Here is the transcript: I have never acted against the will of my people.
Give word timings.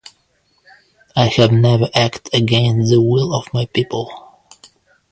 I 1.15 1.27
have 1.27 1.51
never 1.51 1.87
acted 1.93 2.33
against 2.33 2.89
the 2.89 2.99
will 2.99 3.35
of 3.35 3.53
my 3.53 3.67
people. 3.67 4.41